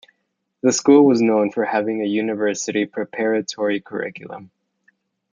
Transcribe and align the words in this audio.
The 0.63 0.71
school 0.71 1.05
was 1.05 1.21
known 1.21 1.51
for 1.51 1.63
having 1.63 2.01
a 2.01 2.07
university 2.07 2.87
preparatory 2.87 3.81
curriculum. 3.81 4.49